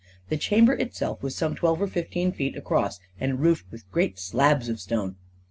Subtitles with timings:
[0.29, 4.67] The chamber itself was some twelve or fifteen feet across, and roofed with great slabs
[4.67, 5.15] of stone.